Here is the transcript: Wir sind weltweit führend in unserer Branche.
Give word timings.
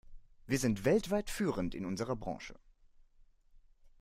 Wir 0.47 0.57
sind 0.57 0.83
weltweit 0.83 1.29
führend 1.29 1.75
in 1.75 1.85
unserer 1.85 2.15
Branche. 2.15 2.55